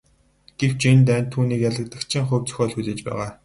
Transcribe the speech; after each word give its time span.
Гэвч 0.59 0.81
энэ 0.91 1.05
дайнд 1.07 1.27
түүнийг 1.33 1.61
ялагдагчийн 1.69 2.25
хувь 2.27 2.45
зохиол 2.47 2.71
хүлээж 2.73 2.99
байгаа. 3.05 3.29